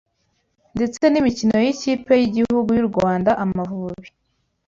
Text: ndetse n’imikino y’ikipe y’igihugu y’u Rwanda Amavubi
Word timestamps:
ndetse 0.75 1.03
n’imikino 1.07 1.55
y’ikipe 1.65 2.13
y’igihugu 2.21 2.69
y’u 2.77 2.87
Rwanda 2.91 3.31
Amavubi 3.43 4.09